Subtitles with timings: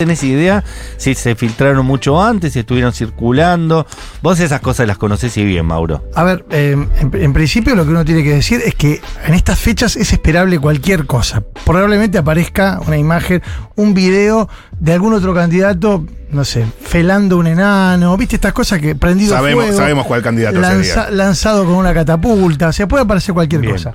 [0.00, 0.64] ¿Tenés idea
[0.96, 3.86] si se filtraron mucho antes, si estuvieron circulando?
[4.22, 6.02] Vos esas cosas las conocés y bien, Mauro.
[6.14, 9.34] A ver, eh, en, en principio lo que uno tiene que decir es que en
[9.34, 11.42] estas fechas es esperable cualquier cosa.
[11.66, 13.42] Probablemente aparezca una imagen,
[13.76, 18.94] un video de algún otro candidato, no sé, felando un enano, ¿viste estas cosas que
[18.94, 21.10] prendido Sabemos, fuego, sabemos cuál candidato lanza- sería.
[21.10, 23.74] lanzado con una catapulta, o sea, puede aparecer cualquier Bien.
[23.74, 23.92] cosa.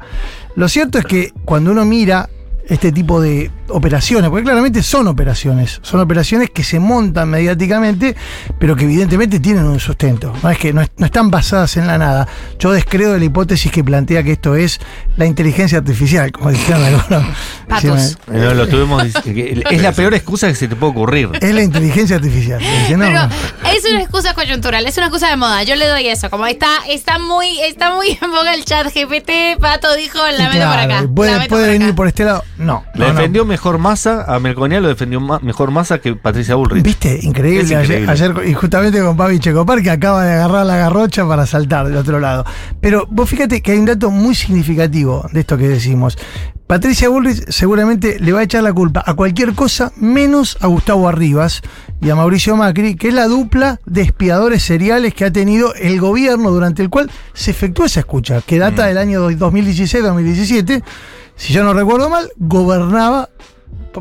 [0.56, 2.30] Lo cierto es que cuando uno mira
[2.68, 8.16] este tipo de operaciones, porque claramente son operaciones, son operaciones que se montan mediáticamente,
[8.60, 10.34] pero que evidentemente tienen un sustento.
[10.44, 12.28] No es que no, es- no están basadas en la nada.
[12.60, 14.80] Yo descreo de la hipótesis que plantea que esto es
[15.18, 17.26] la inteligencia artificial, como dijeron algunos.
[17.68, 18.18] Patos.
[18.28, 21.30] No, lo tuvimos, es la peor excusa que se te puede ocurrir.
[21.42, 22.60] Es la inteligencia artificial.
[22.60, 23.70] Dice, no, Pero no.
[23.76, 25.64] es una excusa coyuntural, es una excusa de moda.
[25.64, 26.30] Yo le doy eso.
[26.30, 30.66] Como está, está muy, está muy en boga el chat GPT, Pato dijo, la meto
[30.68, 31.06] por acá.
[31.14, 31.96] Puede, la meto puede por venir acá.
[31.96, 32.44] por este lado.
[32.58, 32.84] No.
[32.94, 33.14] Le no, no.
[33.20, 36.84] defendió mejor Massa, a Melconian lo defendió ma- mejor Massa que Patricia Bullrich.
[36.84, 37.76] Viste, increíble.
[37.76, 41.88] Ayer, ayer, y justamente con Pavi Checopar, que acaba de agarrar la garrocha para saltar
[41.88, 42.46] del otro lado.
[42.80, 46.18] Pero vos fíjate que hay un dato muy significativo de esto que decimos.
[46.68, 51.08] Patricia Bullrich seguramente le va a echar la culpa a cualquier cosa menos a Gustavo
[51.08, 51.62] Arribas
[52.02, 56.00] y a Mauricio Macri, que es la dupla de espiadores seriales que ha tenido el
[56.00, 60.84] gobierno durante el cual se efectuó esa escucha, que data del año 2016-2017.
[61.36, 63.30] Si yo no recuerdo mal, gobernaba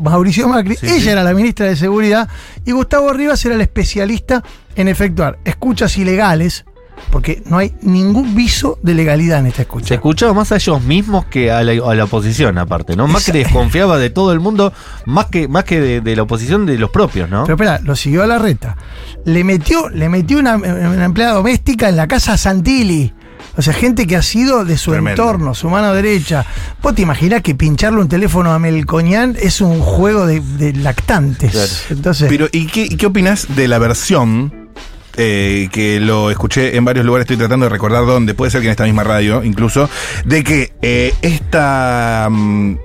[0.01, 1.09] Mauricio Macri, Sí, ella sí.
[1.09, 2.27] era la ministra de Seguridad
[2.65, 4.43] y Gustavo Rivas era el especialista
[4.75, 6.65] en efectuar escuchas ilegales,
[7.11, 9.93] porque no hay ningún viso de legalidad en esta Se escucha.
[9.95, 13.07] escuchaba más a ellos mismos que a la, a la oposición, aparte, ¿no?
[13.07, 14.73] Macri desconfiaba de todo el mundo,
[15.05, 17.43] más que, más que de, de la oposición de los propios, ¿no?
[17.43, 18.75] Pero espera, lo siguió a la reta.
[19.23, 23.13] Le metió, le metió una, una empleada doméstica en la casa Santilli.
[23.57, 25.21] O sea, gente que ha sido de su Tremendo.
[25.23, 26.45] entorno, su mano derecha.
[26.81, 31.51] ¿Vos te imaginás que pincharle un teléfono a Melcoñán es un juego de, de lactantes?
[31.51, 31.71] Claro.
[31.89, 34.69] Entonces, Pero, ¿y qué, qué opinas de la versión
[35.17, 37.23] eh, que lo escuché en varios lugares?
[37.23, 39.89] Estoy tratando de recordar dónde, puede ser que en esta misma radio incluso,
[40.25, 42.75] de que eh, esta, mm,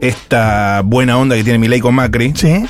[0.00, 2.64] esta buena onda que tiene Milei con Macri sí.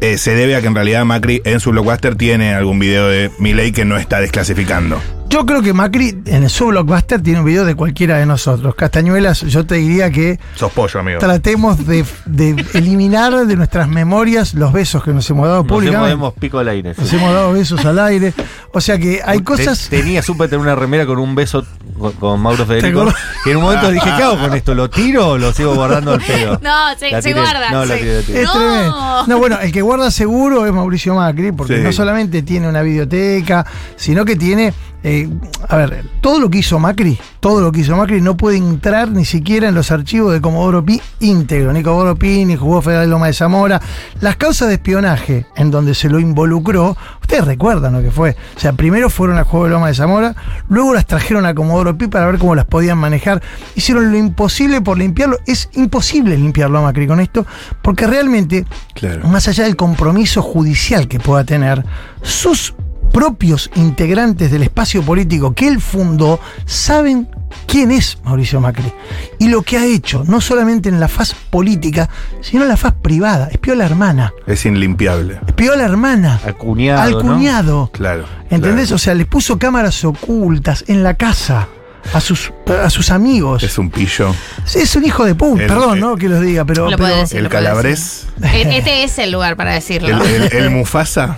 [0.00, 3.30] eh, se debe a que en realidad Macri en su blockbuster tiene algún video de
[3.38, 5.00] Milei que no está desclasificando.
[5.32, 8.74] Yo creo que Macri en su blockbuster tiene un video de cualquiera de nosotros.
[8.74, 11.20] Castañuelas, yo te diría que Sos pollo, amigo.
[11.20, 16.12] tratemos de, de eliminar de nuestras memorias los besos que nos hemos dado Nos públicamente.
[16.12, 16.92] hemos pico al aire.
[16.94, 17.00] sí.
[17.00, 18.34] Nos hemos dado besos al aire.
[18.74, 19.88] O sea que hay cosas.
[19.88, 21.64] tenía, supe tener una remera con un beso
[21.98, 23.06] con, con Mauro Federico.
[23.42, 24.74] Que en un momento dije, ¿qué hago con esto?
[24.74, 26.60] ¿Lo tiro o lo sigo guardando al pedo?
[26.62, 27.70] No, se, La se guarda.
[27.70, 28.00] No, la sí.
[28.00, 28.42] tiré, la tiré.
[28.42, 28.52] Es No.
[28.52, 29.26] tremendo.
[29.28, 31.82] No, bueno, el que guarda seguro es Mauricio Macri, porque Sí.
[31.82, 33.64] no solamente tiene una videoteca,
[33.96, 34.74] sino que tiene.
[35.04, 35.28] Eh,
[35.68, 39.10] a ver, todo lo que hizo Macri, todo lo que hizo Macri no puede entrar
[39.10, 41.72] ni siquiera en los archivos de Comodoro Pi íntegro.
[41.72, 43.80] Ni Comodoro Pi, ni Jugó Federal Loma de Zamora.
[44.20, 48.36] Las causas de espionaje en donde se lo involucró, ustedes recuerdan lo que fue.
[48.56, 50.34] O sea, primero fueron al Juego de Loma de Zamora,
[50.68, 53.42] luego las trajeron a Comodoro Pi para ver cómo las podían manejar.
[53.74, 55.38] Hicieron lo imposible por limpiarlo.
[55.46, 57.44] Es imposible limpiarlo a Macri con esto,
[57.82, 58.64] porque realmente
[58.94, 59.26] Claro.
[59.28, 61.84] más allá del compromiso judicial que pueda tener,
[62.22, 62.74] sus
[63.12, 67.28] propios integrantes del espacio político que él fundó saben
[67.66, 68.90] quién es Mauricio Macri
[69.38, 72.08] y lo que ha hecho, no solamente en la faz política,
[72.40, 73.48] sino en la faz privada.
[73.52, 75.38] Espió a la hermana, Es inlimpiable.
[75.46, 77.00] espió a la hermana, Al cuñado.
[77.02, 77.18] al ¿no?
[77.20, 77.90] cuñado.
[77.92, 78.24] Claro.
[78.50, 78.86] ¿Entendés?
[78.86, 78.96] claro.
[78.96, 81.68] O sea, le puso cámaras ocultas en la casa.
[82.14, 82.52] A sus,
[82.82, 83.62] a sus amigos.
[83.62, 84.34] Es un pillo.
[84.64, 86.16] Sí, Es un hijo de puta, perdón, el- ¿no?
[86.16, 86.86] Que los diga, pero.
[86.90, 87.36] Lo pero- puede decir.
[87.38, 88.26] El lo calabrés.
[88.42, 90.08] E- Este es el lugar para decirlo.
[90.08, 91.36] El, el- el Mufasa.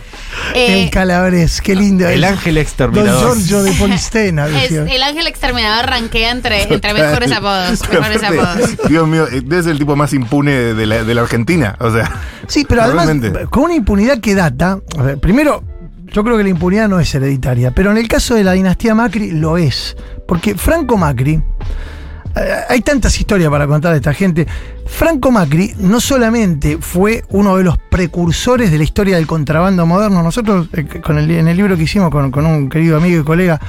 [0.54, 2.08] Eh, El Calabres, qué lindo.
[2.08, 3.36] El ángel Don exterminador.
[3.36, 4.46] Giorgio de Polistena.
[4.48, 7.80] es- el ángel exterminador rankea entre, entre mejores apodos.
[7.88, 8.88] Pero Mejores aparte, apodos.
[8.88, 11.76] Dios mío, eh, es el tipo más impune de la, de la Argentina.
[11.80, 12.10] O sea,
[12.46, 13.08] Sí, pero además,
[13.50, 14.78] con una impunidad que data.
[14.98, 15.62] a ver, primero,
[16.12, 18.94] yo creo que la impunidad no es hereditaria, pero en el caso de la dinastía
[18.94, 19.96] Macri lo es.
[20.28, 21.42] Porque Franco Macri.
[22.36, 24.46] Eh, Hay tantas historias para contar de esta gente.
[24.86, 30.22] Franco Macri no solamente fue uno de los precursores de la historia del contrabando moderno.
[30.22, 33.24] Nosotros, eh, con el- en el libro que hicimos con, con un querido amigo y
[33.24, 33.60] colega,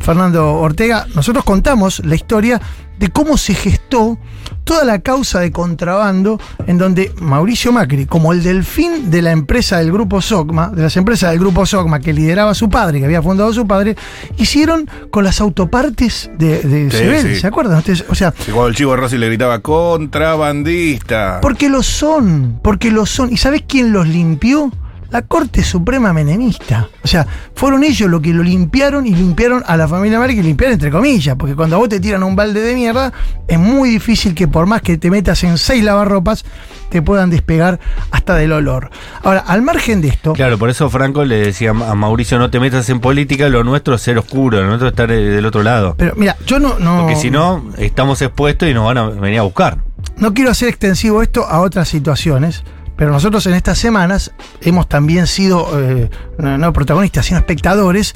[0.00, 2.60] Fernando Ortega, nosotros contamos la historia
[2.98, 4.18] de cómo se gestó
[4.64, 9.78] toda la causa de contrabando en donde Mauricio Macri, como el delfín de la empresa
[9.78, 13.22] del grupo Sogma, de las empresas del grupo Sogma que lideraba su padre, que había
[13.22, 13.96] fundado su padre,
[14.36, 17.40] hicieron con las autopartes de, de Sí, Sebel, sí.
[17.40, 18.04] ¿se acuerdan ustedes?
[18.10, 21.38] O sea, cuando el chivo Rossi le gritaba contrabandista.
[21.40, 23.32] porque lo son, porque lo son.
[23.32, 24.70] ¿Y sabes quién los limpió?
[25.10, 26.88] La Corte Suprema Menemista.
[27.02, 30.42] O sea, fueron ellos los que lo limpiaron y limpiaron a la familia Macri, que
[30.42, 33.12] limpiaron entre comillas, porque cuando a vos te tiran un balde de mierda,
[33.46, 36.44] es muy difícil que por más que te metas en seis lavarropas,
[36.90, 38.90] te puedan despegar hasta del olor.
[39.22, 42.60] Ahora, al margen de esto, Claro, por eso Franco le decía a Mauricio, no te
[42.60, 45.62] metas en política, lo nuestro es ser oscuro, lo nuestro es estar eh, del otro
[45.62, 45.94] lado.
[45.98, 49.38] pero mira, yo no, no, Porque si no, estamos expuestos y nos van a venir
[49.38, 49.78] a buscar.
[50.16, 52.62] no quiero hacer extensivo esto a otras situaciones,
[52.98, 58.14] pero nosotros en estas semanas hemos también sido eh, no, protagonistas, sino espectadores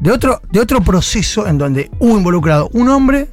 [0.00, 3.28] de otro, de otro proceso en donde hubo involucrado un hombre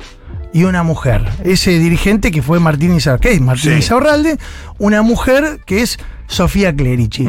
[0.53, 1.27] y una mujer.
[1.43, 3.79] Ese dirigente que fue Martín Izarralde, que es Martín Sí.
[3.79, 4.37] Izarralde,
[4.77, 7.27] una mujer que es Sofía Clerici.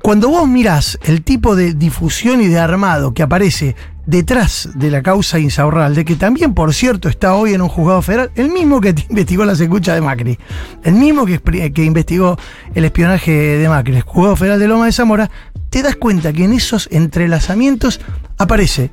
[0.00, 3.74] Cuando vos mirás el tipo de difusión y de armado que aparece
[4.08, 8.30] detrás de la causa Insaurralde, que también, por cierto, está hoy en un juzgado federal,
[8.36, 10.38] el mismo que investigó la secucha de Macri,
[10.82, 11.38] el mismo que,
[11.72, 12.38] que investigó
[12.74, 15.30] el espionaje de Macri, el juzgado federal de Loma de Zamora,
[15.68, 18.00] te das cuenta que en esos entrelazamientos
[18.38, 18.90] aparece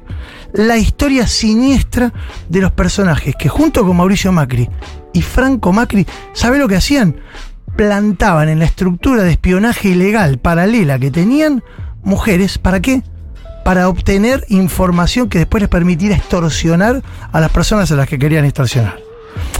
[0.51, 2.11] la historia siniestra
[2.49, 4.69] de los personajes que junto con Mauricio Macri
[5.13, 7.15] y Franco Macri, ¿sabe lo que hacían?
[7.77, 11.63] Plantaban en la estructura de espionaje ilegal paralela que tenían
[12.03, 13.01] mujeres, ¿para qué?
[13.65, 17.01] Para obtener información que después les permitiera extorsionar
[17.31, 18.99] a las personas a las que querían extorsionar.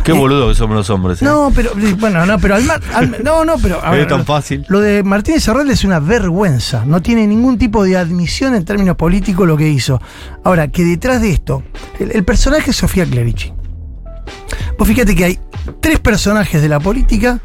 [0.04, 1.20] Qué boludo que somos los hombres.
[1.22, 1.26] ¿eh?
[1.26, 4.24] No, pero bueno, no, pero al mar- al- no, no, pero a Es ver, tan
[4.24, 4.64] fácil.
[4.70, 8.96] Lo de Martínez Serral es una vergüenza, no tiene ningún tipo de admisión en términos
[8.96, 10.00] políticos lo que hizo.
[10.44, 11.64] Ahora, que detrás de esto,
[12.00, 13.52] el, el personaje es Sofía Clerici.
[14.78, 15.40] Vos fíjate que hay
[15.82, 17.40] tres personajes de la política,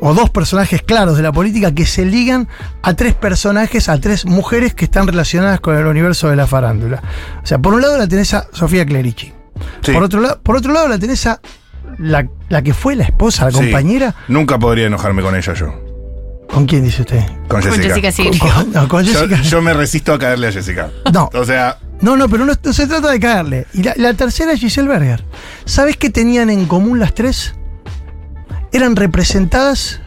[0.00, 2.48] o dos personajes claros de la política, que se ligan
[2.82, 7.02] a tres personajes, a tres mujeres que están relacionadas con el universo de la farándula.
[7.42, 9.32] O sea, por un lado la tenés a Sofía Clerici.
[9.82, 9.92] Sí.
[9.92, 11.40] Por, otro lado, por otro lado la tenés a
[11.98, 13.56] la, la que fue la esposa, la Sí.
[13.58, 14.14] compañera.
[14.28, 15.72] Nunca podría enojarme con ella yo.
[16.52, 17.20] ¿Con quién dice usted?
[17.48, 17.94] Con Con Jessica.
[18.00, 18.38] Jessica.
[18.54, 19.42] Con- no, con Yo, Jessica.
[19.42, 20.90] yo me resisto a caerle a Jessica.
[21.12, 21.28] No.
[21.34, 23.66] O sea, No, no, pero no, no se trata de caerle.
[23.72, 25.24] Y la, la tercera es Giselle Berger.
[25.64, 27.54] ¿Sabes qué tenían en común las tres?
[28.76, 30.00] Eran representadas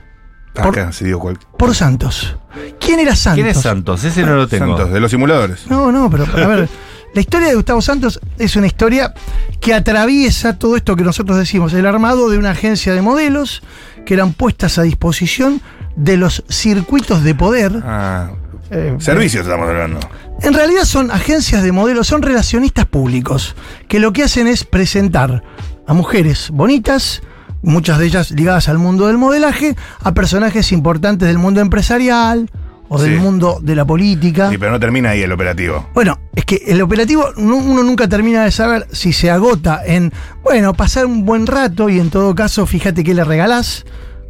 [0.53, 1.39] Por- acá se dio cual.
[1.57, 2.37] por Santos.
[2.79, 3.35] ¿Quién era Santos?
[3.35, 4.03] ¿Quién es Santos?
[4.03, 4.77] Ese no lo tengo.
[4.77, 5.65] Santos, de los simuladores.
[5.67, 6.69] No, no, pero a ver,
[7.15, 9.13] la historia de Gustavo Santos es una historia
[9.59, 13.63] que atraviesa todo esto que nosotros decimos, el armado de una agencia de modelos
[14.05, 15.61] que eran puestas a disposición
[15.95, 17.71] de los circuitos de poder.
[17.83, 18.29] Ah,
[18.69, 19.99] eh, servicios estamos hablando.
[20.43, 23.55] En realidad son agencias de modelos, son relacionistas públicos,
[23.87, 25.41] que lo que hacen es presentar
[25.87, 27.23] a mujeres bonitas,
[27.61, 32.49] muchas de ellas ligadas al mundo del modelaje, a personajes importantes del mundo empresarial
[32.87, 33.19] o del Sí.
[33.21, 34.49] mundo de la política.
[34.49, 35.87] Sí, pero no termina ahí el operativo.
[35.93, 40.11] Bueno, es que el operativo uno nunca termina de saber si se agota en,
[40.43, 43.85] bueno, pasar un buen rato y en todo caso, fíjate que le regalás,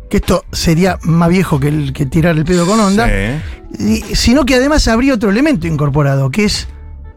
[0.09, 4.01] que esto sería más viejo que, el, que tirar el pedo con onda, Sí.
[4.09, 6.67] y- sino que además habría otro elemento incorporado, que es,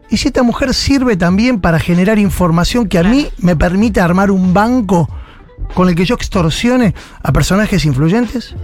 [0.09, 4.31] ¿y si esta mujer sirve también para generar información que a mí me permite armar
[4.31, 5.09] un banco
[5.73, 8.55] con el que yo extorsione a personajes influyentes?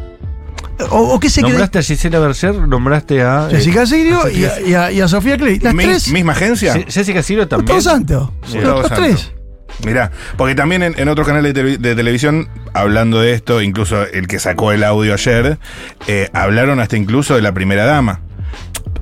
[0.92, 1.42] ¿O, o qué se?
[1.42, 3.48] Nombraste a Gisela Berger, nombraste a.
[3.50, 5.60] eh, Jessica Sirio y, a- y a, y a Sofía Clay.
[5.60, 6.10] Las Mi- tres.
[6.12, 6.74] ¿Misma agencia?
[6.76, 7.76] Je- Jessica Ciro también.
[7.76, 8.30] Gustavo Santos.
[8.54, 9.32] Gustavo Los tres.
[9.86, 14.02] Mirá, porque también en, en otros canales de, televi- de televisión, hablando de esto, incluso
[14.04, 15.58] el que sacó el audio ayer,
[16.08, 18.22] eh, hablaron hasta incluso de la primera dama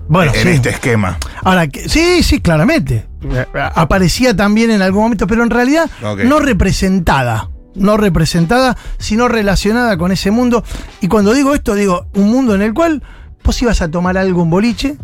[0.07, 0.49] Bueno, en sí.
[0.49, 1.17] este esquema.
[1.43, 3.07] Ahora, sí, sí, claramente.
[3.23, 3.45] Eh,
[3.75, 5.89] Aparecía también en algún momento, pero en realidad
[6.25, 7.49] no representada.
[7.77, 10.63] No representada, sino relacionada con ese mundo.
[11.01, 13.03] Y cuando digo esto, digo un mundo en el cual
[13.43, 14.97] vos ibas a tomar algo en boliche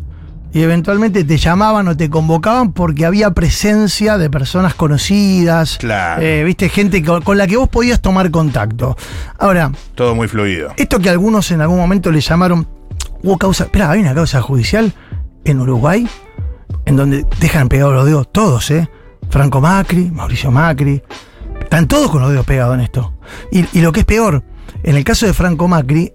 [0.51, 5.77] y eventualmente te llamaban o te convocaban porque había presencia de personas conocidas.
[5.79, 6.21] Claro.
[6.21, 8.95] eh, viste, gente con, con la que vos podías tomar contacto.
[9.39, 10.73] Ahora, Todo muy fluido.
[10.77, 12.67] esto que algunos en algún momento le llamaron.
[13.23, 13.63] Hubo causa.
[13.63, 14.93] Espera, hay una causa judicial
[15.45, 16.07] en Uruguay
[16.85, 18.89] en donde dejan pegados los dedos todos, ¿eh?
[19.29, 21.01] Franco Macri, Mauricio Macri.
[21.73, 23.15] Están todos con los dedos pegados en esto.
[23.51, 24.43] Y, lo que es peor,
[24.83, 26.13] en el caso de Franco Macri,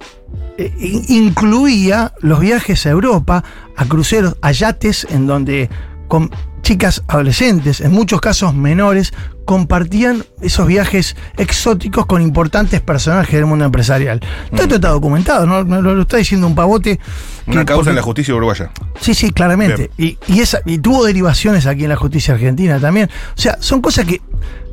[0.57, 3.43] eh, in- incluía los viajes a Europa,
[3.77, 5.69] a cruceros, a yates, en donde
[6.07, 6.31] con
[6.63, 9.13] chicas adolescentes, en muchos casos menores,
[9.53, 14.21] compartían esos viajes exóticos con importantes personajes del mundo empresarial.
[14.51, 17.01] Todo esto está documentado, no, no lo está diciendo un pavote.
[17.47, 18.71] Una que- causa porque- en la justicia uruguaya.
[19.01, 19.91] Sí, sí, claramente.
[19.97, 23.09] Y, y, esa, y tuvo derivaciones aquí en la justicia argentina también.
[23.37, 24.21] O sea, son cosas que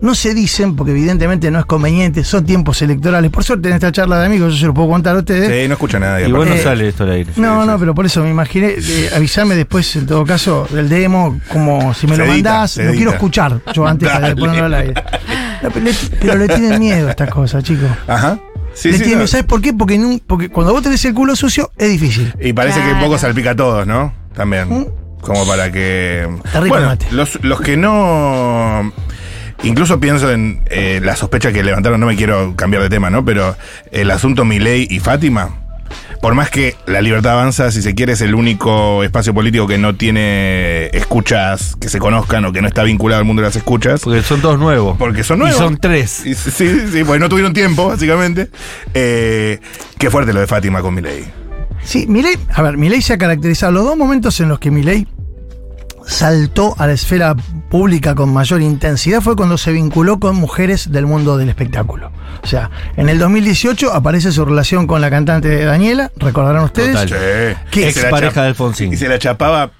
[0.01, 3.31] no se dicen porque evidentemente no es conveniente, son tiempos electorales.
[3.31, 5.47] Por suerte en esta charla de amigos yo se lo puedo contar a ustedes.
[5.63, 6.21] Sí, no escucha nada.
[6.21, 7.31] Y bueno, Eh, sale esto al aire.
[7.37, 7.77] No, sí, no, sí.
[7.79, 12.07] pero por eso me imaginé, eh, avisarme después, en todo caso, del demo, como si
[12.07, 14.35] me Se lo edita, mandás, lo quiero escuchar yo antes de Dale.
[14.35, 14.93] ponerlo al aire.
[15.63, 17.89] No, pero, le, pero le tienen miedo a estas cosas, chicos.
[18.07, 18.39] Ajá.
[18.73, 19.17] Sí, le sí, tienen no.
[19.19, 19.27] miedo.
[19.27, 19.73] ¿Sabes por qué?
[19.73, 22.33] Porque, en un- porque cuando vos tenés el culo sucio, es difícil.
[22.41, 24.13] Y parece que un poco salpica a todos, ¿no?
[24.35, 24.67] También.
[24.69, 24.85] ¿Mm?
[25.21, 26.27] Como para que.
[26.45, 27.07] Está rico el bueno, mate.
[27.11, 28.91] los, los que no.
[29.63, 33.25] incluso pienso en eh, la sospecha que levantaron, no me quiero cambiar de tema, ¿no?
[33.25, 33.55] Pero
[33.91, 35.61] el asunto Milei y Fátima.
[36.25, 39.77] Por más que la libertad avanza, si se quiere, es el único espacio político que
[39.77, 43.55] no tiene escuchas que se conozcan o que no está vinculado al mundo de las
[43.55, 44.01] escuchas.
[44.03, 44.97] Porque son todos nuevos.
[44.97, 45.55] Porque son nuevos.
[45.55, 46.25] Y son tres.
[46.25, 48.49] Y sí, sí, sí, porque no tuvieron tiempo, básicamente.
[48.95, 49.59] Eh,
[49.99, 51.25] qué fuerte lo de Fátima con Milei.
[51.83, 55.05] Sí, Milei, a ver, Milei se ha caracterizado los dos momentos en los que Milei
[56.07, 57.35] saltó a la esfera
[57.69, 62.11] pública con mayor intensidad fue cuando se vinculó con mujeres del mundo del espectáculo.
[62.43, 66.91] O sea, en el 2018 aparece su relación con la cantante Daniela, recordarán ustedes.
[66.91, 67.09] Total.
[67.91, 68.93] Se la pareja de Alfonsín.
[68.93, 69.71] Y se la chapaba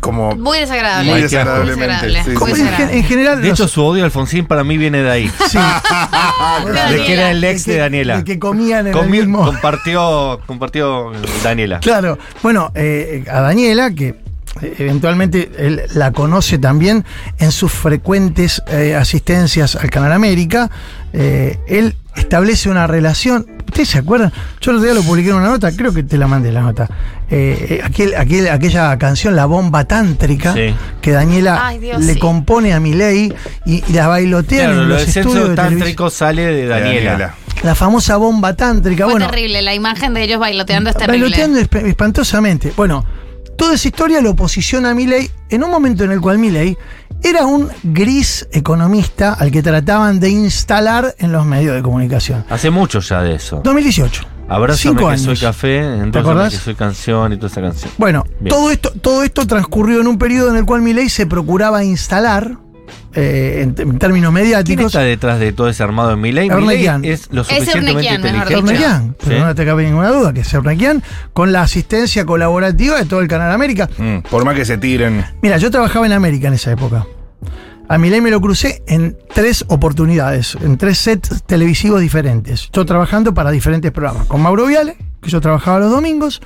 [0.00, 0.34] como.
[0.36, 1.04] Muy desagradable.
[1.10, 2.22] Muy Muy desagradablemente, desagradable.
[2.24, 2.38] sí, Muy sí.
[2.38, 2.98] Como en, gen- desagradable.
[2.98, 3.42] en general.
[3.42, 5.30] De los- hecho, su odio a Alfonsín para mí viene de ahí.
[5.48, 5.58] sí,
[6.92, 8.16] De que era el ex que- de Daniela.
[8.18, 9.44] de que comían en el mismo.
[9.44, 11.80] Compartió, compartió Daniela.
[11.80, 14.14] Claro, bueno, eh, a Daniela, que
[14.62, 17.04] eventualmente él la conoce también
[17.38, 20.70] en sus frecuentes eh, asistencias al Canal América,
[21.12, 23.46] eh, él establece una relación.
[23.66, 24.32] ¿Ustedes se acuerdan?
[24.60, 26.62] Yo el otro día lo publiqué en una nota, creo que te la mandé la
[26.62, 26.88] nota.
[27.30, 30.74] Eh, eh, aquel, aquel- aquella canción, La Bomba Tántrica, Sí.
[31.02, 32.18] que Daniela Ay, Dios, le sí.
[32.18, 33.34] compone a Milei
[33.66, 37.34] y, y la bailotean Claro, en lo los del estudios de tántrico sale de Daniela.
[37.62, 39.04] La famosa bomba tántrica.
[39.04, 39.60] Fue bueno, terrible.
[39.62, 41.20] La imagen de ellos bailoteando es terrible.
[41.22, 42.72] Bailoteando esp- espantosamente.
[42.76, 43.04] Bueno,
[43.56, 46.76] toda esa historia lo posiciona a Milley en un momento en el cual Milley
[47.22, 52.44] era un gris economista al que trataban de instalar en los medios de comunicación.
[52.50, 53.60] Hace mucho ya de eso.
[53.64, 54.22] 2018.
[54.48, 55.22] Abrázame Cinco que años.
[55.22, 57.90] soy café, entonces que soy canción y toda esa canción.
[57.98, 58.48] Bueno, Bien.
[58.48, 62.56] todo esto, todo esto transcurrió en un periodo en el cual Milley se procuraba instalar,
[63.16, 66.48] eh, en, en términos ¿Quién mediáticos, está detrás de todo ese armado en Milei?
[66.48, 67.02] Ernequian.
[67.02, 69.24] Es lo Es suficientemente Ernequian, mejor inteligente.
[69.24, 69.40] Sí.
[69.40, 73.28] no te cabe ninguna duda que es Cernequian, con la asistencia colaborativa de todo el
[73.28, 73.88] Canal América.
[73.96, 75.24] Mm, por más que se tiren.
[75.40, 77.06] Mira, yo trabajaba en América en esa época.
[77.88, 82.68] A Milei me lo crucé en tres oportunidades, en tres sets televisivos diferentes.
[82.72, 84.26] Yo trabajando para diferentes programas.
[84.26, 86.42] Con Mauro Viale, que yo trabajaba los domingos,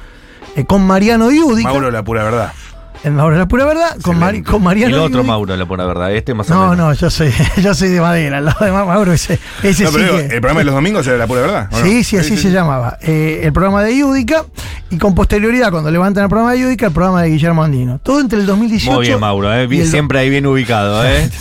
[0.55, 2.53] eh, con Mariano Diudica, Mauro, la pura verdad.
[3.03, 5.25] En Mauro la pura verdad, con, Mari- con Mariano El otro.
[5.25, 6.13] Mauro, la pura verdad.
[6.15, 6.77] Este más o No, menos.
[6.77, 8.39] no, yo soy, yo soy de madera.
[8.39, 10.65] Al lado de Ma- Mauro, ese, ese No, sí pero digo, que- el programa de
[10.65, 11.69] los domingos era la pura verdad.
[11.73, 11.85] ¿o no?
[11.85, 12.99] Sí, sí, así se llamaba.
[13.01, 14.45] Eh, el programa de Yudica
[14.91, 17.99] y con posterioridad, cuando levantan el programa de Yudica, el programa de Guillermo Andino.
[18.03, 18.93] Todo entre el 2018.
[18.93, 19.53] Muy bien, Mauro.
[19.55, 21.07] eh, y el siempre ahí bien ubicado.
[21.07, 21.29] ¿eh?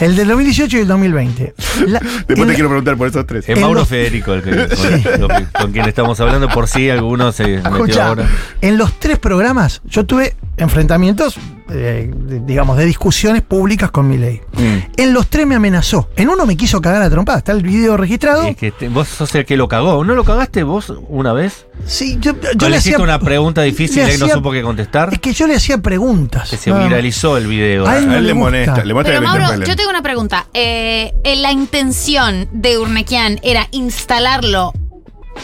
[0.00, 1.54] El del 2018 y el 2020.
[1.86, 3.46] La- Después te quiero preguntar por esos tres.
[3.46, 4.50] Es Mauro los- Federico el que,
[5.60, 8.26] con, quien estamos hablando, por si alguno se metió Escucha, ahora.
[8.62, 11.36] en los tres programas yo tuve enfrentamientos,
[11.70, 12.10] eh,
[12.46, 14.40] digamos, de discusiones públicas con mi ley.
[14.52, 14.76] Mm.
[15.00, 16.08] En los tres me amenazó.
[16.16, 17.38] En uno me quiso cagar a trompada.
[17.38, 18.44] Está el video registrado.
[18.44, 20.04] Es que te- vos sos el que lo cagó.
[20.04, 21.66] ¿No lo cagaste vos una vez?
[21.86, 23.04] Sí, yo, yo ¿No le le hiciste hacía.
[23.04, 25.08] una pregunta difícil y no hacía- supo qué contestar?
[25.12, 26.50] Es que yo le hacía preguntas.
[26.50, 27.86] Que se viralizó el video.
[27.86, 30.46] A él no A él le molesta, le molesta Pero Mauro, yo tengo una pregunta.
[30.54, 34.72] Eh, ¿La intención de Urnequian era instalarlo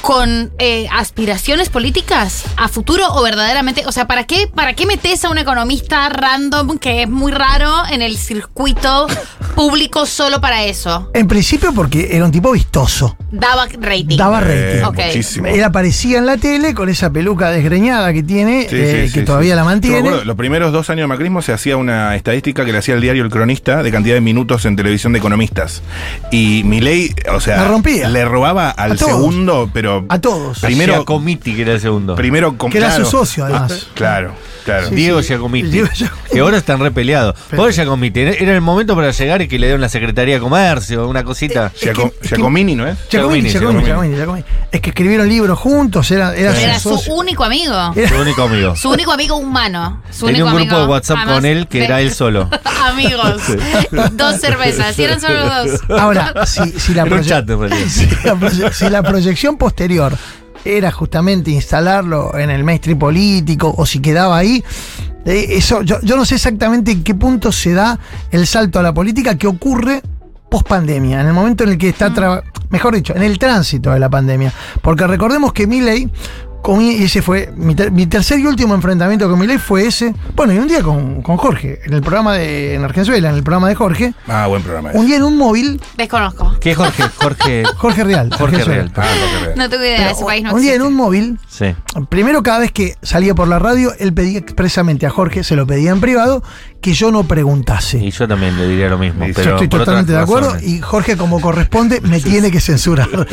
[0.00, 3.84] con eh, aspiraciones políticas a futuro o verdaderamente?
[3.86, 7.72] O sea, ¿para qué, ¿para qué metes a un economista random que es muy raro
[7.90, 9.06] en el circuito
[9.54, 11.10] público solo para eso?
[11.14, 13.16] En principio porque era un tipo vistoso.
[13.30, 14.16] Daba rating.
[14.16, 14.84] Daba Eh, rating.
[14.88, 15.06] Ok.
[15.06, 15.46] Muchísimo.
[15.46, 19.20] Él aparecía en la tele con esa peluca desgreñada que tiene, Sí, eh, sí, que
[19.20, 19.56] sí, todavía sí.
[19.56, 19.98] la mantiene.
[19.98, 23.00] acuerdo, los primeros dos años de macrismo se hacía una estadística que le hacía el
[23.00, 25.82] diario El Cronista de cantidad de minutos en televisión de economistas.
[26.30, 28.08] Y Milei, o sea, La rompía.
[28.08, 30.58] le robaba al segundo, pero A todos.
[30.60, 32.14] Primero- Comiti, que era el segundo.
[32.16, 33.04] primero con Que era claro.
[33.04, 33.86] su socio, además.
[33.94, 34.32] Claro,
[34.64, 34.88] claro.
[34.88, 35.34] Sí, Diego sí.
[35.62, 35.88] Diego.
[36.30, 37.34] Que ahora están re peleados.
[37.50, 38.20] Pero- Pobre Giacomiti.
[38.20, 41.72] Era el momento para llegar y que le den la Secretaría de Comercio, una cosita.
[41.74, 42.96] Giaco- es que- Giacomini, ¿no es?
[43.10, 44.44] Giacomini, Giacomini, Giacomini, Giacomini.
[44.72, 47.14] Es que escribieron libros juntos, era, era, su su socio.
[47.14, 47.74] único amigo.
[47.94, 48.76] Era- Su único amigo.
[48.76, 50.02] Su único amigo humano.
[50.10, 52.48] Su Tenía un grupo amigo, de WhatsApp además con él que era él solo.
[52.86, 53.40] Amigos.
[54.12, 54.98] Dos cervezas.
[54.98, 55.80] Y eran solo dos.
[55.98, 57.86] Ahora, si, si la Era un proye- chat, en realidad.
[57.88, 60.16] si la proye- si la proyección posterior
[60.64, 64.64] era justamente instalarlo en el mainstream político o si quedaba ahí,
[65.26, 67.98] eh, eso yo, yo no sé exactamente en qué punto se da
[68.30, 70.00] el salto a la política que ocurre
[70.50, 73.90] post pandemia, en el momento en el que está, traba- mejor dicho, en el tránsito
[73.92, 74.50] de la pandemia.
[74.80, 76.08] Porque recordemos que Milley,
[76.80, 80.52] y ese fue mi, ter- mi tercer y último enfrentamiento con Milley fue ese, bueno,
[80.52, 83.68] y un día con, con Jorge, en el programa de en Argenzuela, en el programa
[83.68, 84.90] de Jorge, Ah, buen programa.
[84.94, 86.56] un día en un móvil, Desconozco.
[86.60, 87.04] ¿Qué Jorge?
[87.16, 87.62] Jorge.
[87.76, 88.30] Jorge Real.
[88.30, 88.82] Jorge Argenzuela.
[88.82, 88.92] Real.
[88.96, 89.58] Ah, Jorge Real.
[89.58, 89.96] No tengo idea.
[89.98, 91.74] Pero Ese país no un día en un móvil, Sí.
[92.08, 95.66] primero cada vez que salía por la radio, él pedía expresamente a Jorge, se lo
[95.66, 96.42] pedía en privado,
[96.80, 97.98] que yo no preguntase.
[97.98, 99.24] Y yo también le diría lo mismo.
[99.34, 100.68] Pero yo estoy totalmente de acuerdo razones.
[100.68, 103.08] y Jorge como corresponde me tiene que censurar.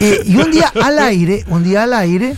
[0.00, 2.34] Eh, y un día al aire, un día al aire,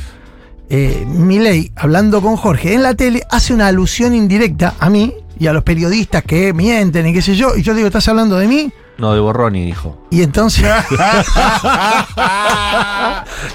[0.71, 5.53] eh, hablando con Jorge en la tele, hace una alusión indirecta a mí y a
[5.53, 8.73] los periodistas que mienten y qué sé yo, y yo digo, ¿estás hablando de mí?
[8.97, 9.99] No, de Borroni dijo.
[10.11, 10.65] Y entonces,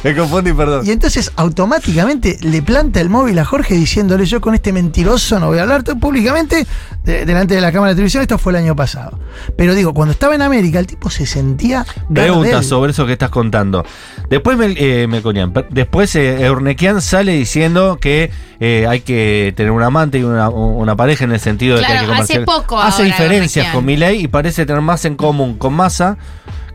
[0.03, 0.85] Me confundí, perdón.
[0.85, 5.47] y entonces automáticamente le planta el móvil a Jorge diciéndole yo con este mentiroso no
[5.47, 6.65] voy a hablar públicamente
[7.03, 8.21] de- delante de la cámara de televisión.
[8.21, 9.17] Esto fue el año pasado.
[9.57, 11.85] Pero digo, cuando estaba en América, el tipo se sentía.
[12.13, 13.85] Pregunta sobre eso que estás contando.
[14.29, 15.07] Después Mel- eh,
[15.69, 20.95] después eh, Eurnequian sale diciendo que eh, hay que tener un amante y una, una
[20.95, 24.27] pareja en el sentido de que hay que hace poco Hace diferencias con Milei y
[24.27, 26.17] parece tener más en común con Massa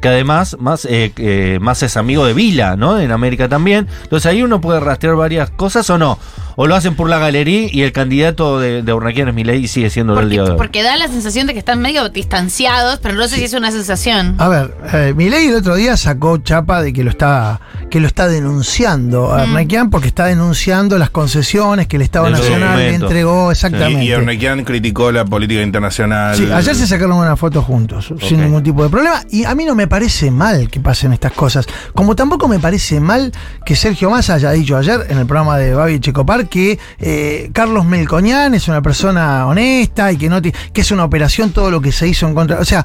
[0.05, 3.01] que además más, eh, eh, más es amigo de Vila, ¿no?
[3.01, 3.89] En América también.
[4.03, 6.19] Entonces ahí uno puede rastrear varias cosas o no.
[6.57, 9.91] O lo hacen por la galería y el candidato de, de es Milei y sigue
[9.91, 10.59] siendo el día de Porque, hoy.
[10.59, 13.71] porque da la sensación de que están medio distanciados, pero no sé si es una
[13.71, 14.35] sensación.
[14.39, 18.07] A ver, eh, Milei el otro día sacó chapa de que lo está, que lo
[18.07, 19.91] está denunciando a Mm.
[19.91, 24.05] Porque está denunciando las concesiones que el Estado Nacional le entregó Y, exactamente.
[24.05, 26.37] y Ernequian criticó la política internacional.
[26.37, 29.23] Sí, ayer se sacaron una foto juntos, sin ningún tipo de problema.
[29.31, 31.67] Y a mí no me parece mal que pasen estas cosas.
[31.95, 33.33] Como tampoco me parece mal
[33.65, 37.85] que Sergio Massa haya dicho ayer en el programa de Babi Checopar que eh, Carlos
[37.85, 41.93] Melcoñán es una persona honesta y que no que es una operación todo lo que
[41.93, 42.61] se hizo en contra.
[42.61, 42.85] O sea,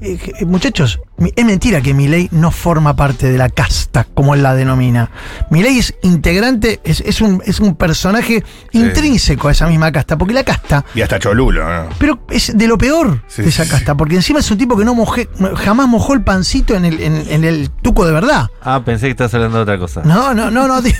[0.00, 4.34] eh, eh, muchachos, mi- es mentira que Milei no forma parte de la casta, como
[4.34, 5.10] él la denomina.
[5.50, 10.34] Milei es integrante, es, es un, es un personaje intrínseco a esa misma casta, porque
[10.34, 11.88] la casta Y hasta Cholulo, ¿no?
[11.98, 14.76] pero es de lo peor Sí, de esa sí, casta, porque encima es un tipo
[14.76, 18.48] que no mojé, jamás mojó el pancito en el, en, en el tuco de verdad.
[18.62, 20.02] Ah, pensé que estabas hablando de otra cosa.
[20.04, 20.80] No, no, no, no.
[20.82, 20.94] di-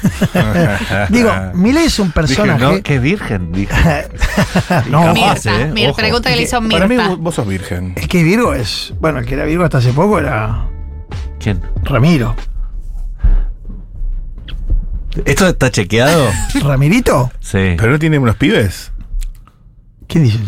[1.10, 2.64] Digo, Milei es un Dije, personaje.
[2.64, 3.74] no, qué virgen, dije.
[4.90, 7.14] no, Mirta, eh, pregunta que le hizo Para mí Mirta.
[7.16, 7.94] vos, sos virgen.
[7.96, 8.83] el que Virgo es.
[9.00, 10.68] Bueno, el que era Virgo hasta hace poco era
[11.38, 11.60] ¿Quién?
[11.82, 12.34] Ramiro.
[15.24, 16.28] ¿Esto está chequeado?
[16.62, 17.30] ¿Ramirito?
[17.40, 17.76] Sí.
[17.78, 18.92] ¿Pero no tiene unos pibes?
[20.08, 20.38] ¿Quién dice?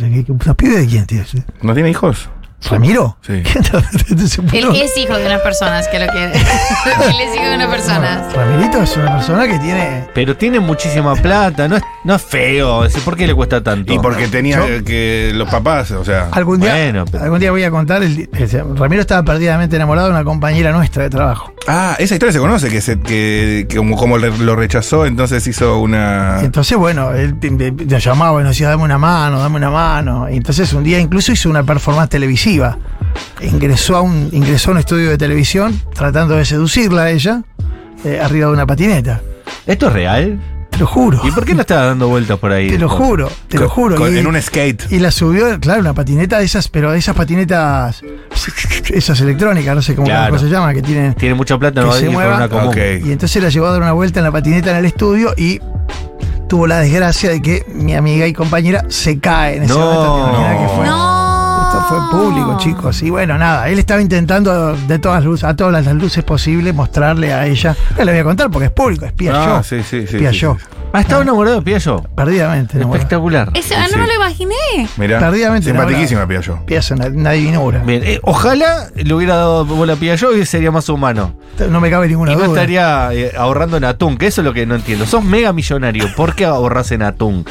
[0.45, 1.23] ¿Los pibes de quién, tío?
[1.63, 2.29] ¿No tiene hijos?
[2.71, 3.17] ¿Ramiro?
[3.23, 3.43] Sí.
[3.53, 6.33] ¿Quién te- se Él es hijo de unas personas que lo quiere.
[6.33, 8.33] Él es hijo de unas personas.
[8.33, 10.07] Ramirito es una persona que tiene.
[10.15, 12.85] Pero tiene muchísima plata, no es, no es feo.
[12.85, 13.93] es decir, ¿Por qué le cuesta tanto?
[13.93, 16.29] Y porque tenía Yo- eh, que los papás, o sea.
[16.33, 18.03] Algún día, Bueno, pero- algún día voy a contar.
[18.03, 21.53] El, el- Ramiro estaba perdidamente enamorado de una compañera nuestra de trabajo.
[21.69, 26.39] Ah, esa historia se conoce, que, se, que, que como, lo rechazó, entonces hizo una.
[26.43, 30.29] Y entonces, bueno, él te llamaba y nos decía, dame una mano, dame una mano.
[30.31, 32.56] Y entonces un día incluso hizo una performance televisiva.
[33.41, 37.43] Ingresó a un, ingresó a un estudio de televisión tratando de seducirla a ella
[38.05, 39.21] eh, arriba de una patineta.
[39.67, 40.41] ¿Esto es real?
[40.71, 41.21] Te lo juro.
[41.25, 42.69] ¿Y por qué no está dando vueltas por ahí?
[42.69, 43.97] Te lo juro, te lo juro.
[43.97, 44.91] con- y, en un skate.
[44.93, 48.03] y la subió, claro, una patineta de esas, pero de esas patinetas,
[48.93, 50.39] esas electrónicas, no sé cómo Claro.
[50.39, 52.37] se llama, que tienen Tiene mucha plata, Que no va a se mueva.
[52.37, 52.69] una común.
[52.69, 52.77] Ok.
[53.07, 55.61] Y entonces la llevó a dar una vuelta en la patineta en el estudio y
[56.49, 59.81] tuvo la desgracia de que mi amiga y compañera se cae en ese No.
[59.81, 60.85] momento.
[60.85, 61.16] No.
[61.77, 63.03] Esto fue público, chicos.
[63.03, 67.35] Y bueno, nada, él estaba intentando de todas luces, a todas las luces posibles mostrarle
[67.35, 67.77] a ella.
[67.99, 69.63] No le voy a contar porque es público, es Pia Ah, yo.
[69.63, 70.57] sí, sí, sí, Pia sí, yo.
[70.59, 70.65] sí.
[70.95, 72.03] Ah, estaba enamorado de Piaggio.
[72.17, 72.77] Perdidamente.
[72.79, 72.97] enamorado.
[73.03, 73.51] Espectacular.
[73.53, 73.99] Ese, ah, no Sí.
[73.99, 74.55] me lo imaginé.
[74.97, 75.19] Mirá.
[75.19, 76.65] Tardíamente Simpatiquísima, Piaggio.
[76.65, 77.81] Pia es una, una divinura.
[77.85, 81.35] Bien, eh, ojalá le hubiera dado bola a Piaggio y sería más humano.
[81.71, 82.55] No me cabe ninguna Y no duda.
[82.63, 85.05] estaría eh, ahorrando en atún, que eso es lo que no entiendo.
[85.05, 87.45] Sos mega millonario, ¿por qué ahorras en atún?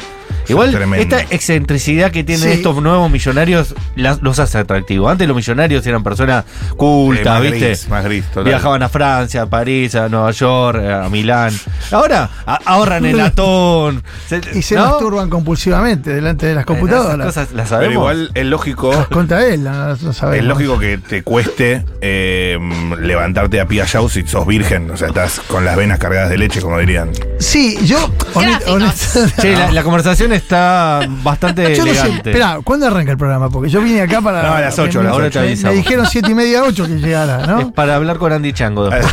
[0.48, 1.02] Igual, tremendo.
[1.02, 2.54] esta excentricidad que tienen Sí.
[2.56, 5.10] estos nuevos millonarios las- los hace atractivos.
[5.10, 7.66] Antes los millonarios eran personas Eh, cultas, más ¿viste?
[7.68, 8.44] gris, más gris, total.
[8.44, 11.52] Viajaban a Francia, a París, a Nueva York, eh, a Milán.
[11.90, 14.02] Ahora a- ahorran en atún.
[14.28, 14.86] Se- Y se ¿no?
[14.90, 17.28] masturban compulsivamente delante de las Eh, computadoras.
[17.28, 17.92] Esas cosas las Pero sabemos.
[17.94, 19.06] igual es lógico.
[19.12, 20.38] Contra él, no, no sabemos.
[20.42, 22.58] Es lógico que te cueste eh,
[23.00, 24.90] levantarte a Piaggio si sos virgen.
[24.90, 27.10] O sea, estás con las venas cargadas de leche, como dirían.
[27.38, 28.10] Sí, yo.
[28.34, 32.30] honest- la, la conversación está bastante Yo no sé, elegante.
[32.30, 33.50] espera, ¿cuándo arranca el programa?
[33.50, 34.42] Porque yo vine acá para.
[34.42, 35.40] No, a las ocho, a me- las me- ocho.
[35.40, 35.76] me, avisamos.
[35.76, 37.72] dijeron siete y media, ocho que llegara, Es ¿no?
[37.72, 39.12] para hablar con Andy Chango después.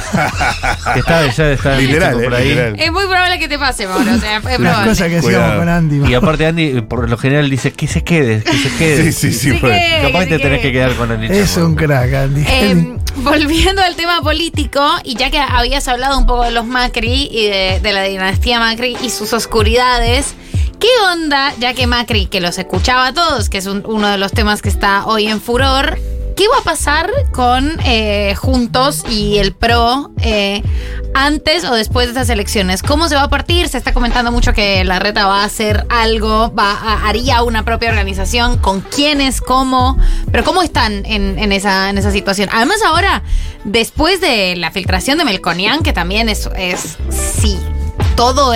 [0.93, 2.49] que está, ya está Literal, por eh, ahí.
[2.49, 2.75] literal.
[2.79, 4.11] Es muy probable que te pase, Mauro.
[4.13, 4.89] O sea, es Las probable.
[4.89, 5.43] cosas que Cuidado.
[5.43, 6.11] hacíamos con Andy.
[6.11, 9.11] Y aparte Andy, por lo general, dice que se quede, que se quede.
[9.11, 9.59] Sí, sí, sí.
[9.59, 11.41] Que- Capaz que te tenés que quedar con Andy Chango.
[11.41, 12.43] Es un crack, Andy.
[12.47, 17.29] Eh, volviendo al tema político, y ya que habías hablado un poco de los Macri
[17.31, 20.33] y de, de la dinastía Macri y sus oscuridades,
[20.79, 21.12] ¿qué onda,
[21.59, 24.61] ya que Macri, que los escuchaba a todos, que es un- uno de los temas
[24.61, 25.99] que está hoy en furor,
[26.35, 30.63] ¿qué va a pasar con eh, Juntos y el PRO eh,
[31.13, 32.81] antes o después de estas elecciones?
[32.81, 33.69] ¿Cómo se va a partir?
[33.69, 37.89] Se está comentando mucho que la reta va a hacer algo, va haría una propia
[37.89, 39.97] organización, con quiénes, cómo,
[40.31, 42.49] pero ¿cómo están en, esa, situación?
[42.51, 43.21] Además ahora,
[43.65, 46.97] después de la filtración de Melconian, que también es, es
[47.39, 47.59] sí,
[48.15, 48.53] todo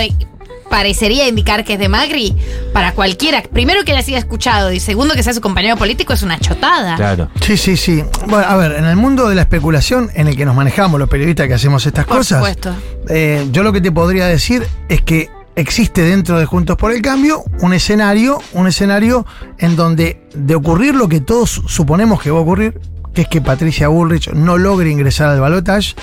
[0.70, 2.36] parecería indicar que es de Macri,
[2.72, 6.22] para cualquiera, primero que haya sido escuchado y segundo que sea su compañero político, es
[6.22, 6.96] una chotada.
[6.96, 7.30] Claro.
[7.40, 8.02] Sí, sí, sí.
[8.26, 11.08] Bueno, a ver, en el mundo de la especulación en el que nos manejamos los
[11.08, 12.74] periodistas que hacemos estas Por cosas, supuesto.
[13.08, 17.02] eh, yo lo que te podría decir es que existe dentro de Juntos por el
[17.02, 19.26] Cambio un escenario, un escenario
[19.58, 22.78] en donde de ocurrir lo que todos suponemos que va a ocurrir,
[23.12, 25.94] que es que Patricia Bullrich no logre ingresar al balotaje,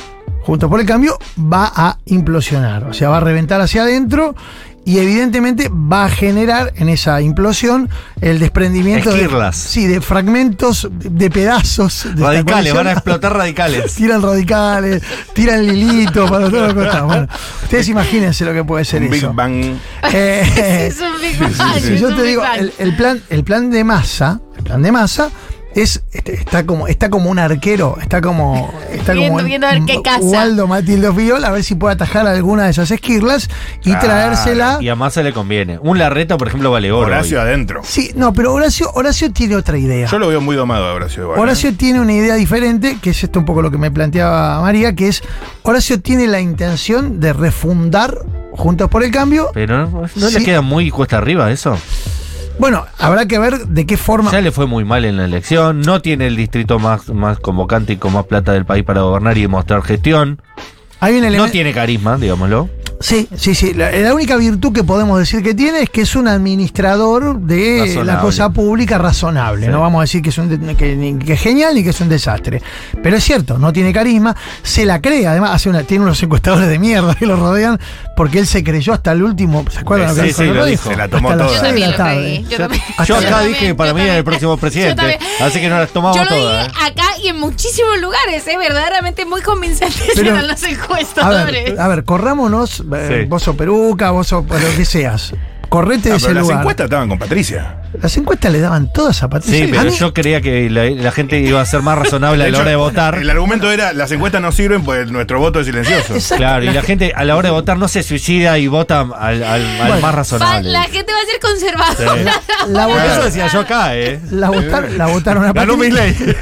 [0.46, 4.36] Juntos por el Cambio va a implosionar, o sea, va a reventar hacia adentro
[4.88, 7.90] y evidentemente va a generar en esa implosión
[8.22, 9.56] el desprendimiento de, Esquirlas.
[9.56, 12.08] sí, de fragmentos, de pedazos.
[12.16, 13.94] de Radicales, van a explotar radicales.
[13.96, 15.02] Tiran radicales,
[15.34, 17.08] tiran lilito para todos los costados.
[17.08, 17.28] Bueno,
[17.64, 19.34] ustedes imagínense lo que puede ser Un Big eso.
[19.34, 19.76] Bang.
[20.14, 22.44] Eh, Es un Big Bang, si es yo un te Big digo,
[22.78, 25.30] el plan, el plan de masa, el plan de masa
[25.76, 29.72] es este, está como está como un arquero, está como está Viendo- como viendo a
[29.74, 30.22] ver qué caza.
[30.24, 33.50] Waldo Matildo Fiol a ver si puede atajar alguna de esas esquirlas
[33.84, 34.78] y traérsela.
[34.82, 35.78] Y a Massa le conviene.
[35.82, 37.08] Un Larreta, por ejemplo, vale oro.
[37.08, 37.48] Horacio hoy.
[37.48, 37.82] adentro.
[37.84, 40.08] Sí, no, pero Horacio, Horacio tiene otra idea.
[40.08, 41.38] Yo lo veo muy domado a Horacio igual.
[41.38, 41.42] ¿eh?
[41.42, 44.96] Horacio tiene una idea diferente, que es esto un poco lo que me planteaba María,
[44.96, 45.22] que es
[45.64, 48.18] Horacio tiene la intención de refundar
[48.52, 49.50] Juntos por el Cambio.
[49.54, 50.40] Pero no, ¿no Sí.
[50.40, 51.78] le queda muy cuesta arriba eso.
[52.60, 54.32] Bueno, habrá que ver de qué forma.
[54.32, 55.82] Ya le fue muy mal en la elección.
[55.82, 59.38] No tiene el distrito más, más convocante y con más plata del país para gobernar
[59.38, 60.42] y demostrar gestión.
[61.02, 62.70] Hay un No tiene carisma, digámoslo.
[63.02, 63.74] Sí, sí, sí.
[63.74, 67.80] La, la única virtud que podemos decir que tiene es que es un administrador de
[67.82, 68.06] Razonable.
[68.14, 69.66] la cosa pública razonable.
[69.66, 69.72] Sí.
[69.72, 71.90] No vamos a decir que es, un de- que, ni- que es genial ni que
[71.90, 72.62] es un desastre.
[73.04, 75.28] Pero es cierto, no tiene carisma, se la cree.
[75.28, 77.78] Además, hace una, tiene unos encuestadores de mierda que lo rodean
[78.16, 79.66] porque él se creyó hasta el último.
[79.70, 80.54] ¿Se acuerdan Sí, lo que sí, dijo?
[80.54, 80.90] lo ¿No dijo.
[80.90, 81.72] Se la tomó Hasta las toda.
[81.72, 82.44] Yo la tarde.
[82.50, 82.56] Yo
[83.18, 85.20] acá también, dije que para mí era el próximo presidente.
[85.42, 86.68] Así que no las tomamos Yo lo todas.
[86.68, 88.58] dije acá y en muchísimos lugares, ¿eh?
[88.58, 91.66] verdaderamente muy convincentes Pero- eran los A encuestadores.
[91.72, 93.28] ver, a ver, corrámonos, eh, Sí.
[93.30, 95.34] vos sos peruca, vos sos lo que seas.
[95.70, 96.60] Correte de ese pero las lugar.
[96.60, 97.78] encuestas estaban con Patricia.
[98.02, 99.66] Las encuestas le daban todas a Patricia.
[99.66, 102.50] Sí, pero yo creía que la, la gente iba a ser más razonable a la
[102.50, 103.16] hecho, hora de votar.
[103.18, 106.14] El argumento era, las encuestas no sirven pues nuestro voto es silencioso.
[106.16, 106.36] Exacto.
[106.38, 109.02] Claro, y La la gente a la hora de votar no se suicida y vota
[109.02, 110.00] al, al- al Bueno.
[110.02, 110.70] más razonable.
[110.72, 112.42] la gente va a ser conservadora.
[112.68, 114.20] la eso votaron, decía yo acá, ¿eh?
[114.32, 116.36] la votaron, la votaron a Patricia.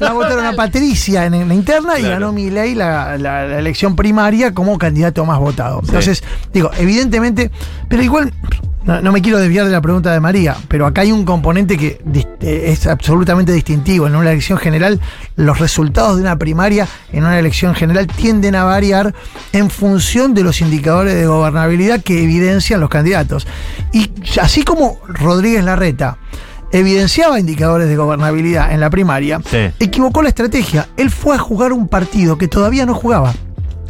[0.00, 3.96] La votaron a Patricia en, en la interna y ganó Milei la, la- la elección
[3.96, 5.80] primaria como candidato más votado.
[5.84, 7.50] Entonces, digo, evidentemente,
[7.88, 8.32] pero igual,
[8.84, 11.76] no, no me quiero desviar de la pregunta de María, pero acá hay un componente
[11.78, 12.00] que
[12.40, 14.06] eh, es absolutamente distintivo.
[14.06, 15.00] En una elección general,
[15.36, 19.14] los resultados de una primaria en una elección general tienden a variar
[19.52, 23.46] en función de los indicadores de gobernabilidad que evidencian los candidatos.
[23.92, 26.18] Y así como Rodríguez Larreta
[26.72, 29.70] evidenciaba indicadores de gobernabilidad en la primaria, Sí.
[29.78, 30.88] equivocó la estrategia.
[30.96, 33.32] Él fue a jugar un partido que todavía no jugaba.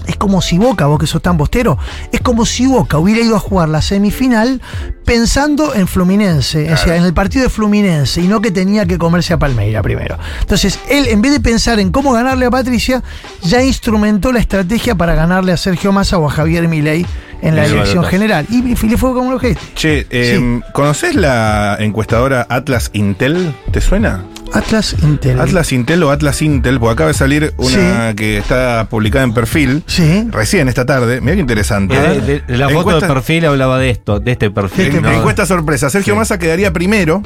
[0.07, 1.79] Es como si Boca, vos que sos tan bostero,
[2.13, 4.61] es como si Boca hubiera ido a jugar la semifinal
[5.05, 8.99] pensando en Fluminense, o sea, en el partido de Fluminense, y no que tenía que
[8.99, 10.19] comerse a Palmeira primero.
[10.41, 13.03] Entonces, él, en vez de pensar en cómo ganarle a Patricia,
[13.43, 17.07] ya instrumentó la estrategia para ganarle a Sergio Massa o a Javier Milei
[17.43, 18.47] en la elección general.
[18.49, 23.55] Y, y le fue como lo que Che, eh, ¿conoces la encuestadora Atlas Intel?
[23.71, 24.25] ¿Te suena?
[24.55, 25.41] Atlas Intel.
[25.41, 29.83] Atlas Intel o Atlas Intel, porque acaba de salir una que está publicada en perfil.
[29.87, 30.29] Sí.
[30.31, 31.99] Recién esta tarde, mira qué interesante.
[31.99, 35.03] De, de- de la foto Encuesta- de perfil hablaba de esto, de este perfil.
[35.03, 35.11] ¿no?
[35.13, 35.91] Encuesta sorpresa.
[35.91, 36.19] Sergio Sí.
[36.19, 37.23] Massa quedaría primero.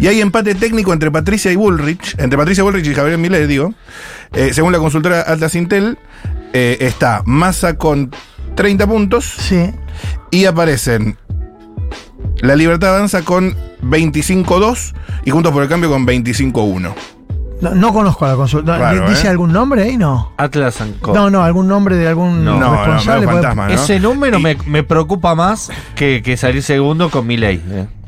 [0.00, 3.74] Y hay empate técnico entre Patricia y Bullrich, entre Patricia Bullrich y Javier Milei, digo.
[4.34, 5.98] Eh, según la consultora Atlas Intel,
[6.52, 8.10] eh, está Massa con
[8.56, 9.70] 30 puntos Sí.
[10.32, 11.16] y aparecen
[12.40, 16.92] La Libertad Avanza con 25-2 y Juntos por el Cambio con 25-1.
[17.60, 18.78] No, no conozco a la consulta.
[18.78, 19.30] Raro, ¿Dice ¿eh?
[19.30, 19.96] algún nombre ahí?
[19.96, 20.32] No.
[20.36, 21.12] Atlas Co.
[21.12, 23.24] No, no, algún nombre de algún No, no, responsable.
[23.26, 23.74] puede- fantasma, ¿no?
[23.74, 27.60] Ese número Y- me, me preocupa más que, que salir segundo con mi ley.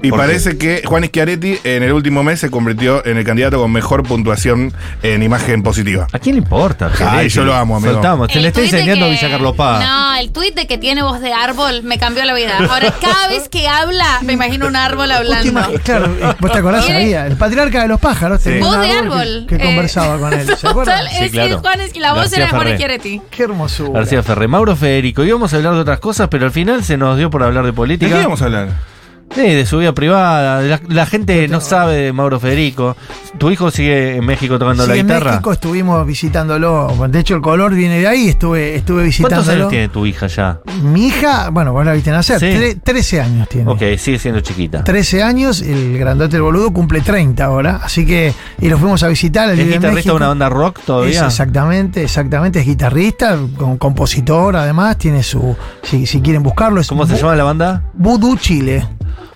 [0.03, 3.71] Y parece que Juan Schiaretti en el último mes se convirtió en el candidato con
[3.71, 6.07] mejor puntuación en imagen positiva.
[6.13, 6.91] ¿A quién le importa?
[7.07, 7.93] Ay, yo lo amo, amigo.
[7.95, 8.33] Soltamos.
[8.33, 9.85] Se le está de enseñando que- Villa Carlos Paz.
[9.85, 12.57] No, el tuit de que tiene voz de árbol me cambió la vida.
[12.59, 15.63] Ahora, cada vez que habla, me imagino un árbol hablando.
[15.85, 16.89] Claro, vos te acordás.
[16.89, 19.47] El patriarca de los pájaros tenía Voz de árbol árbol.
[19.49, 20.47] que, que eh, conversaba con él.
[20.57, 21.05] ¿Se acuerdan?
[21.11, 21.49] Sí, es claro.
[21.49, 22.77] que Juan es que la voz García era de Juan Ferré.
[22.77, 23.23] Schiaretti.
[23.31, 23.91] Qué hermosura.
[24.01, 25.25] García Ferre, Mauro Federico.
[25.25, 27.71] Íbamos a hablar de otras cosas, pero al final se nos dio por hablar de
[27.71, 28.15] ¿De política.
[28.15, 28.69] qué íbamos a hablar?
[29.35, 30.61] Sí, de su vida privada.
[30.61, 32.97] La, la gente no sabe de Mauro Federico.
[33.39, 35.31] ¿Tu hijo sigue en México tocando Sí, la en guitarra?
[35.31, 36.93] México estuvimos visitándolo.
[37.09, 38.29] De hecho, el color viene de ahí.
[38.29, 39.53] Estuve, estuve ¿Cuántos visitándolo.
[39.53, 40.59] años tiene tu hija ya?
[40.83, 42.41] Mi hija, bueno, vos la viste nacer.
[42.41, 42.47] Sí.
[42.47, 43.71] tre- 13 años tiene.
[43.71, 44.83] Ok, sigue siendo chiquita.
[44.83, 47.81] 13 años, el grandote el boludo cumple 30 ahora.
[47.85, 49.49] Así que, y lo fuimos a visitar.
[49.51, 51.27] él ¿Es en guitarrista de una banda rock Es todavía?
[51.27, 57.07] exactamente, exactamente, es guitarrista, con- compositor además, tiene su, si, si quieren buscarlo, es ¿Cómo
[57.07, 57.85] se llama la banda?
[57.95, 58.85] Voodoo Chile.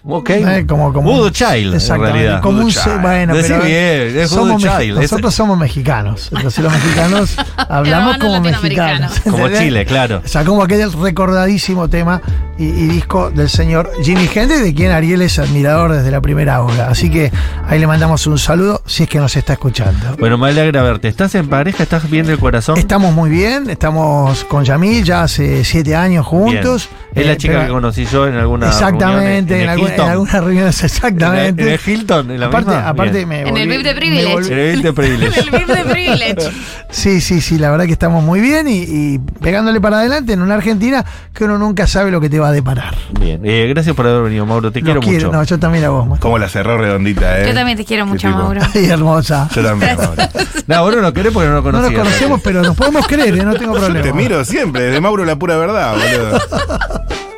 [0.07, 0.31] Ok.
[0.31, 2.43] Eh, como, como Voodoo Child, en realidad.
[2.43, 3.01] Como un, Child.
[3.01, 6.29] bueno, Decí pero bien, es somos Child, nosotros somos mexicanos.
[6.31, 9.21] Entonces los mexicanos hablamos como mexicanos.
[9.21, 9.49] Como.
[9.49, 10.21] Chile, claro.
[10.23, 12.21] O sea, como aquel recordadísimo tema
[12.59, 16.63] y, y disco del señor Jimmy Hendrix, de quien Ariel es admirador desde la primera
[16.63, 16.89] hora.
[16.89, 17.33] Así que
[17.69, 20.17] ahí le mandamos un saludo si es que nos está escuchando.
[20.19, 21.09] Bueno, me alegra verte.
[21.09, 21.83] ¿Estás en pareja?
[21.83, 22.79] ¿Estás bien del corazón?
[22.79, 26.45] Estamos muy bien, estamos con Yamil ya hace siete años Bien.
[26.63, 26.89] juntos.
[27.15, 30.01] Es la Eh, chica pero- que conocí yo en alguna Exactamente, reunión en, en, en
[30.11, 31.63] algunas reuniones, ¿En exactamente.
[31.63, 32.31] en el Hilton?
[32.33, 32.89] ¿En la aparte, misma?
[32.89, 33.29] aparte Bien.
[33.29, 34.73] me En el volví- VIP de Privilege.
[34.73, 35.43] En el Privilege.
[35.51, 36.51] VIP de Privilege.
[36.91, 40.43] Sí, sí, sí, la verdad que estamos muy bien y, y pegándole para adelante en
[40.43, 42.95] una Argentina que uno nunca sabe lo que te va a deparar.
[43.19, 43.41] Bien.
[43.45, 44.71] Eh, gracias por haber venido, Mauro.
[44.73, 45.31] Te quiero, mucho.
[45.33, 46.07] No, yo también a vos.
[46.07, 46.23] Mosto.
[46.23, 47.47] Como la cerró redondita, ¿eh?
[47.49, 48.39] Yo también te quiero mucho, tipo.
[48.41, 48.61] Mauro.
[48.75, 49.49] Ay, hermosa.
[49.55, 50.23] Yo también, Mauro.
[50.67, 51.93] No, vos no lo querés porque no lo No conocías.
[51.93, 53.45] nos conocemos, pero nos podemos creer, ¿eh?
[53.45, 54.03] no tengo Yo problema.
[54.03, 56.39] te miro siempre, de Mauro la pura verdad, boludo.